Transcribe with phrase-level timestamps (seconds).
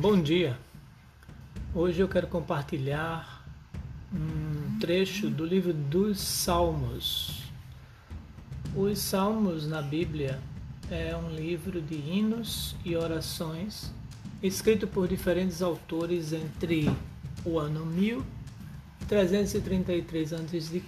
[0.00, 0.56] Bom dia.
[1.74, 3.44] Hoje eu quero compartilhar
[4.14, 7.42] um trecho do livro dos Salmos.
[8.76, 10.38] Os Salmos na Bíblia
[10.88, 13.92] é um livro de hinos e orações
[14.40, 16.88] escrito por diferentes autores entre
[17.44, 20.80] o ano 1333 a.C.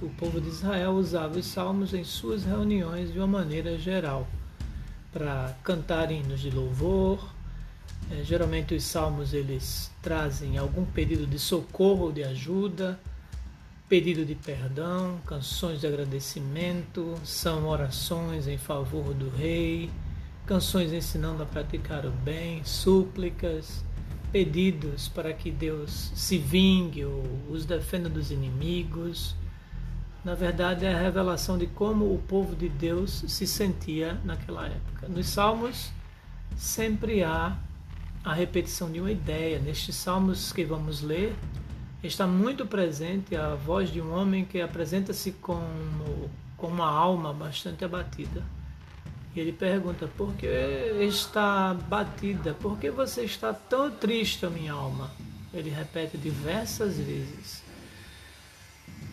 [0.00, 4.26] O povo de Israel usava os salmos em suas reuniões de uma maneira geral
[5.12, 7.36] para cantar hinos de louvor,
[8.10, 12.98] é, geralmente os salmos eles trazem algum pedido de socorro de ajuda,
[13.88, 19.90] pedido de perdão, canções de agradecimento, são orações em favor do rei,
[20.46, 23.84] canções ensinando a praticar o bem, súplicas,
[24.32, 29.34] pedidos para que Deus se vingue ou os defenda dos inimigos.
[30.24, 35.08] Na verdade, é a revelação de como o povo de Deus se sentia naquela época.
[35.08, 35.90] Nos Salmos
[36.56, 37.56] sempre há
[38.24, 39.58] a repetição de uma ideia.
[39.58, 41.34] Nestes salmos que vamos ler,
[42.02, 47.84] está muito presente a voz de um homem que apresenta-se como, com uma alma bastante
[47.84, 48.42] abatida.
[49.34, 50.46] E ele pergunta: Por que
[51.00, 52.54] está batida?
[52.54, 55.10] Por que você está tão triste, minha alma?
[55.52, 57.62] Ele repete diversas vezes.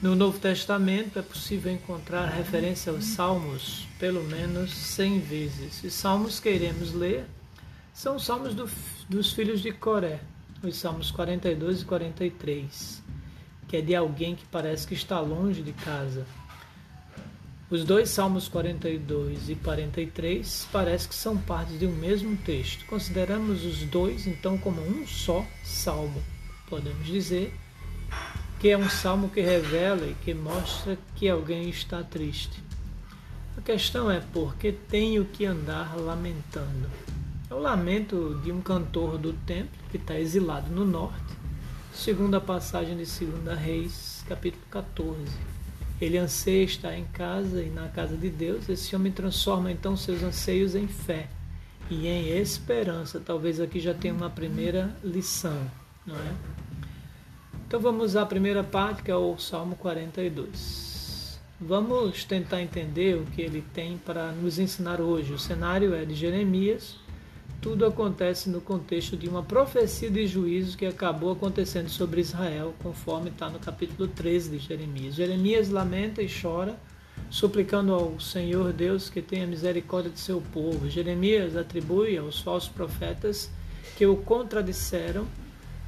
[0.00, 5.84] No Novo Testamento é possível encontrar referência aos Salmos pelo menos 100 vezes.
[5.84, 7.24] Os Salmos que iremos ler
[7.92, 8.68] são os salmos do,
[9.08, 10.20] dos filhos de Coré,
[10.62, 13.02] os salmos 42 e 43,
[13.68, 16.26] que é de alguém que parece que está longe de casa.
[17.70, 22.84] Os dois salmos 42 e 43 parece que são partes de um mesmo texto.
[22.86, 26.22] Consideramos os dois então como um só salmo.
[26.68, 27.54] Podemos dizer
[28.60, 32.62] que é um salmo que revela e que mostra que alguém está triste.
[33.56, 36.90] A questão é por que tenho que andar lamentando?
[37.52, 41.36] É o lamento de um cantor do templo que está exilado no norte,
[41.92, 45.18] segundo a passagem de 2 Reis, capítulo 14.
[46.00, 48.70] Ele anseia estar em casa e na casa de Deus.
[48.70, 51.28] Esse homem transforma então seus anseios em fé
[51.90, 53.20] e em esperança.
[53.20, 55.60] Talvez aqui já tenha uma primeira lição,
[56.06, 56.32] não é?
[57.68, 61.38] Então vamos à primeira parte, que é o Salmo 42.
[61.60, 65.34] Vamos tentar entender o que ele tem para nos ensinar hoje.
[65.34, 67.02] O cenário é de Jeremias,
[67.62, 73.30] tudo acontece no contexto de uma profecia de juízo que acabou acontecendo sobre Israel, conforme
[73.30, 75.14] está no capítulo 13 de Jeremias.
[75.14, 76.76] Jeremias lamenta e chora,
[77.30, 80.90] suplicando ao Senhor Deus que tenha misericórdia de seu povo.
[80.90, 83.48] Jeremias atribui aos falsos profetas
[83.96, 85.24] que o contradisseram,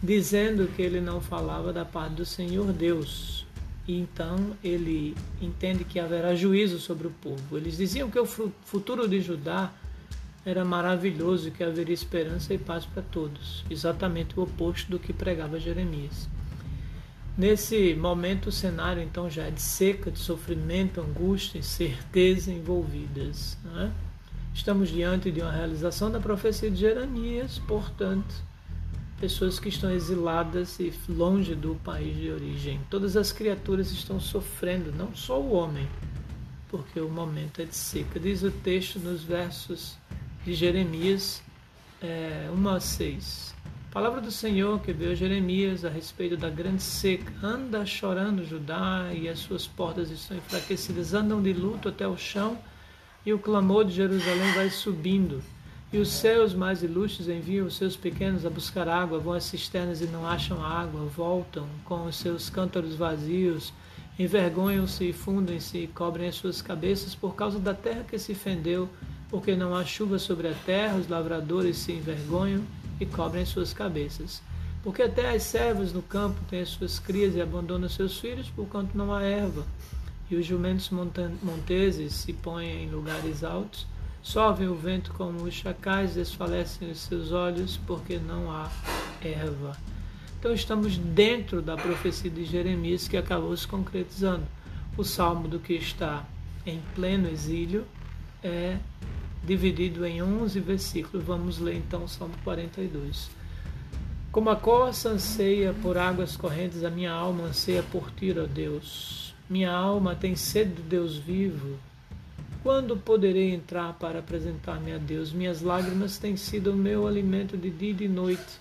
[0.00, 3.44] dizendo que ele não falava da parte do Senhor Deus.
[3.88, 7.58] E então ele entende que haverá juízo sobre o povo.
[7.58, 9.72] Eles diziam que o futuro de Judá
[10.44, 15.58] era maravilhoso que haveria esperança e paz para todos, exatamente o oposto do que pregava
[15.58, 16.28] Jeremias.
[17.36, 23.58] Nesse momento, o cenário então já é de seca, de sofrimento, angústia, incerteza envolvidas.
[23.76, 23.90] É?
[24.54, 28.32] Estamos diante de uma realização da profecia de Jeremias, portanto,
[29.18, 32.80] pessoas que estão exiladas e longe do país de origem.
[32.88, 35.88] Todas as criaturas estão sofrendo, não só o homem,
[36.68, 38.20] porque o momento é de seca.
[38.20, 39.96] Diz o texto nos versos
[40.44, 41.42] de Jeremias
[42.02, 43.54] é, 1 a 6.
[43.90, 47.32] Palavra do Senhor que veio a Jeremias a respeito da grande seca.
[47.42, 51.14] Anda chorando Judá e as suas portas estão enfraquecidas.
[51.14, 52.58] Andam de luto até o chão
[53.24, 55.40] e o clamor de Jerusalém vai subindo.
[55.90, 60.00] E os céus mais ilustres enviam os seus pequenos a buscar água, vão às cisternas
[60.00, 63.72] e não acham água, voltam com os seus cântaros vazios,
[64.18, 68.90] envergonham-se e fundem-se e cobrem as suas cabeças por causa da terra que se fendeu
[69.34, 72.62] porque não há chuva sobre a terra, os lavradores se envergonham
[73.00, 74.40] e cobrem suas cabeças.
[74.80, 78.96] Porque até as servas no campo têm as suas crias e abandonam seus filhos, porquanto
[78.96, 79.66] não há erva.
[80.30, 83.88] E os jumentos monteses se põem em lugares altos,
[84.22, 88.70] sovem o vento como os chacais, desfalecem os seus olhos, porque não há
[89.20, 89.76] erva.
[90.38, 94.46] Então estamos dentro da profecia de Jeremias que acabou se concretizando.
[94.96, 96.24] O salmo do que está
[96.64, 97.84] em pleno exílio
[98.40, 98.78] é
[99.46, 101.24] dividido em 11 versículos.
[101.24, 103.30] Vamos ler então o Salmo 42.
[104.32, 109.32] Como a corça anseia por águas correntes, a minha alma anseia por ti, ó Deus.
[109.48, 111.78] Minha alma tem sede do Deus vivo.
[112.62, 115.32] Quando poderei entrar para apresentar-me a Deus?
[115.32, 118.58] Minhas lágrimas têm sido o meu alimento de dia e de noite,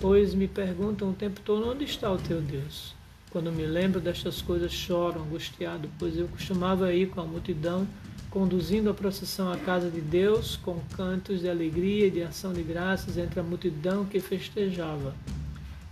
[0.00, 2.94] pois me perguntam o tempo todo: onde está o teu Deus?
[3.30, 7.86] Quando me lembro destas coisas, choro angustiado, pois eu costumava ir com a multidão
[8.30, 12.62] conduzindo a procissão à casa de Deus com cantos de alegria e de ação de
[12.62, 15.14] graças entre a multidão que festejava.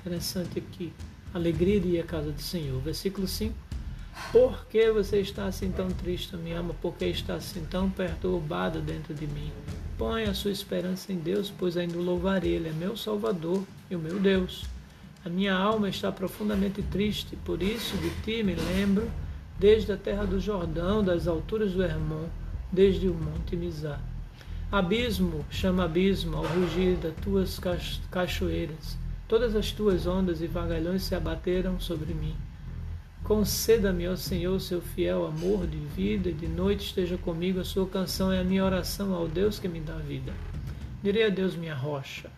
[0.01, 0.93] Interessante aqui,
[1.33, 2.81] alegria de ir à casa do Senhor.
[2.81, 3.55] Versículo 5.
[4.31, 6.75] Por que você está assim tão triste, minha alma?
[6.75, 9.51] Por que está assim tão perturbada dentro de mim?
[9.97, 12.55] Põe a sua esperança em Deus, pois ainda o louvarei.
[12.55, 14.67] Ele é meu Salvador e o meu Deus.
[15.25, 19.09] A minha alma está profundamente triste, por isso de ti me lembro,
[19.63, 22.27] desde a terra do Jordão, das alturas do Hermon,
[22.73, 24.01] desde o monte Mizar.
[24.73, 27.61] Abismo chama abismo ao rugir das tuas
[28.11, 28.99] cachoeiras.
[29.29, 32.35] Todas as tuas ondas e vagalhões se abateram sobre mim.
[33.23, 37.61] Conceda-me, ó Senhor, seu fiel amor de vida, e de noite esteja comigo.
[37.61, 40.33] A sua canção é a minha oração ao Deus que me dá vida.
[41.05, 42.29] Direi a Deus, minha rocha,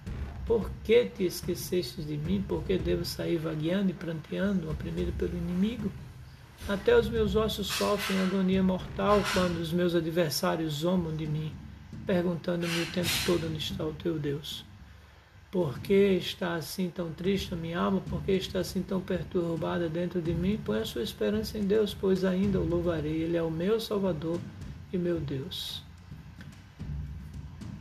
[0.45, 2.45] por que te esquecestes de mim?
[2.47, 5.91] Por que devo sair vagueando e pranteando, oprimido pelo inimigo?
[6.69, 11.53] Até os meus ossos sofrem agonia mortal quando os meus adversários zombam de mim,
[12.07, 14.65] perguntando-me o tempo todo onde está o teu Deus.
[15.55, 18.01] Por que está assim tão triste a minha alma?
[18.01, 20.59] Por que está assim tão perturbada dentro de mim?
[20.65, 23.23] Põe a sua esperança em Deus, pois ainda o louvarei.
[23.23, 24.41] Ele é o meu Salvador
[24.93, 25.81] e meu Deus.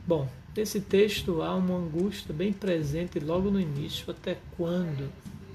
[0.06, 4.12] Bom, nesse texto há uma angústia bem presente logo no início.
[4.12, 5.10] Até quando?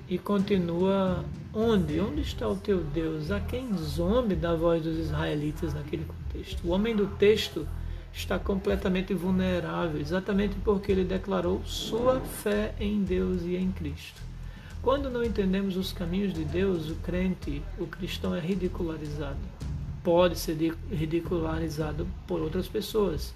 [0.09, 1.23] E continua:
[1.53, 2.01] onde?
[2.01, 3.31] Onde está o teu Deus?
[3.31, 6.67] A quem zombe da voz dos israelitas naquele contexto?
[6.67, 7.69] O homem do texto
[8.13, 14.23] está completamente vulnerável, exatamente porque ele declarou sua fé em Deus e em Cristo.
[14.81, 19.37] Quando não entendemos os caminhos de Deus, o crente, o cristão é ridicularizado.
[20.03, 23.35] Pode ser ridicularizado por outras pessoas.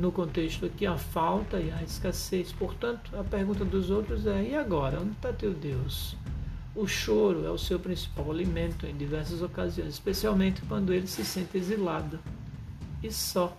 [0.00, 2.50] No contexto aqui, a falta e a escassez.
[2.52, 4.98] Portanto, a pergunta dos outros é: e agora?
[4.98, 6.16] Onde está teu Deus?
[6.74, 11.58] O choro é o seu principal alimento em diversas ocasiões, especialmente quando ele se sente
[11.58, 12.18] exilado
[13.02, 13.54] e só.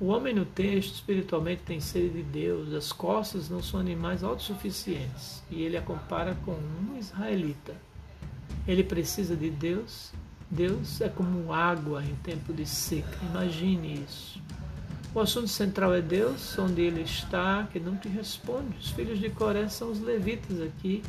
[0.00, 5.42] O homem no texto espiritualmente tem sede de Deus, as costas não são animais autossuficientes,
[5.50, 7.74] e ele a compara com um israelita.
[8.66, 10.12] Ele precisa de Deus,
[10.48, 14.40] Deus é como água em tempo de seca, imagine isso.
[15.12, 18.76] O assunto central é Deus, onde ele está, que não te responde.
[18.78, 21.02] Os filhos de Coré são os levitas aqui,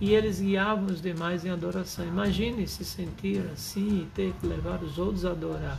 [0.00, 2.06] e eles guiavam os demais em adoração.
[2.06, 5.76] Imagine se sentir assim e ter que levar os outros a adorar.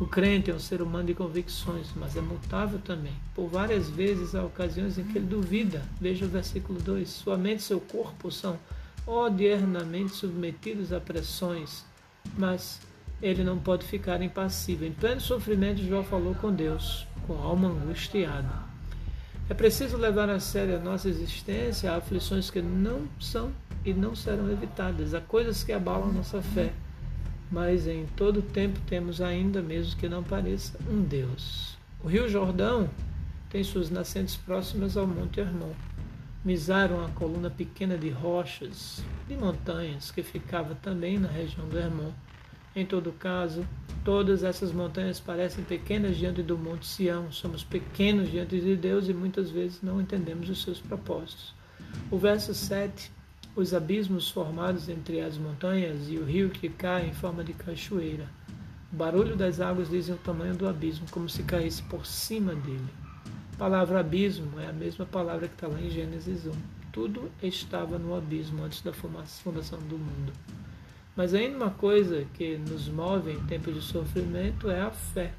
[0.00, 3.14] O crente é um ser humano de convicções, mas é mutável também.
[3.36, 5.80] Por várias vezes há ocasiões em que ele duvida.
[6.00, 8.58] Veja o versículo 2: Sua mente e seu corpo são
[9.06, 11.84] odiernamente submetidos a pressões,
[12.36, 12.80] mas
[13.22, 14.86] ele não pode ficar impassível.
[14.86, 18.70] Em pleno sofrimento, João falou com Deus, com alma angustiada.
[19.48, 23.52] É preciso levar a sério a nossa existência, há aflições que não são
[23.84, 26.72] e não serão evitadas, há coisas que abalam nossa fé
[27.52, 31.76] mas em todo tempo temos ainda, mesmo que não pareça, um Deus.
[32.02, 32.88] O rio Jordão
[33.50, 35.72] tem suas nascentes próximas ao Monte Hermon.
[36.42, 42.10] Mizar, uma coluna pequena de rochas, de montanhas, que ficava também na região do Hermon.
[42.74, 43.66] Em todo caso,
[44.04, 47.30] todas essas montanhas parecem pequenas diante do Monte Sião.
[47.30, 51.54] Somos pequenos diante de Deus e muitas vezes não entendemos os seus propósitos.
[52.10, 53.10] O verso 7
[53.54, 58.26] os abismos formados entre as montanhas e o rio que cai em forma de cachoeira.
[58.90, 62.88] O barulho das águas dizem o tamanho do abismo, como se caísse por cima dele.
[63.54, 66.52] A palavra abismo é a mesma palavra que está lá em Gênesis 1.
[66.90, 70.32] Tudo estava no abismo antes da fundação do mundo.
[71.14, 75.32] Mas ainda uma coisa que nos move em tempos de sofrimento é a fé.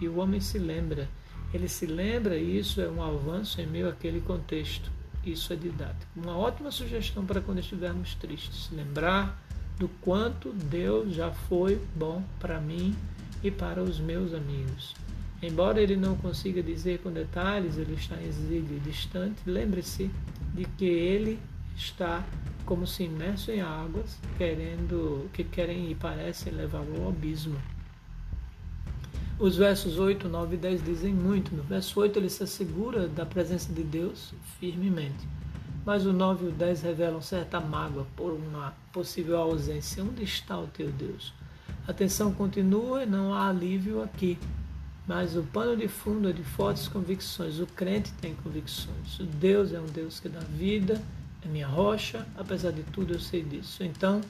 [0.00, 1.08] E o homem se lembra.
[1.52, 4.90] Ele se lembra e isso é um avanço em meio àquele contexto.
[5.24, 6.10] Isso é didático.
[6.16, 8.70] Uma ótima sugestão para quando estivermos tristes.
[8.72, 9.42] Lembrar
[9.78, 12.96] do quanto Deus já foi bom para mim
[13.42, 14.94] e para os meus amigos.
[15.40, 20.10] Embora ele não consiga dizer com detalhes, ele está em exílio distante, lembre-se
[20.52, 21.38] de que ele
[21.78, 22.24] está
[22.66, 27.56] como se imerso em águas, querendo que querem e parecem levá-lo ao abismo.
[29.38, 31.54] Os versos 8, 9 e 10 dizem muito.
[31.54, 35.26] No verso 8 ele se assegura da presença de Deus firmemente.
[35.86, 40.02] Mas o 9 e o 10 revelam certa mágoa por uma possível ausência.
[40.02, 41.32] Onde está o teu Deus?
[41.86, 44.36] A tensão continua e não há alívio aqui.
[45.06, 47.60] Mas o pano de fundo é de fortes convicções.
[47.60, 49.20] O crente tem convicções.
[49.20, 51.00] O Deus é um Deus que dá vida,
[51.48, 53.82] minha rocha, apesar de tudo eu sei disso.
[53.82, 54.20] Então,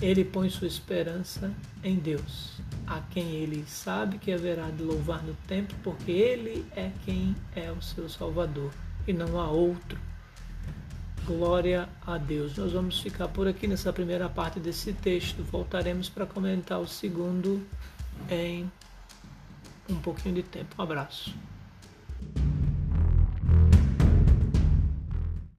[0.00, 1.52] ele põe sua esperança
[1.84, 6.90] em Deus, a quem ele sabe que haverá de louvar no tempo, porque ele é
[7.04, 8.72] quem é o seu Salvador
[9.06, 9.98] e não há outro.
[11.26, 12.56] Glória a Deus.
[12.56, 15.42] Nós vamos ficar por aqui nessa primeira parte desse texto.
[15.42, 17.64] Voltaremos para comentar o segundo
[18.30, 18.70] em
[19.88, 20.74] um pouquinho de tempo.
[20.78, 21.34] Um abraço.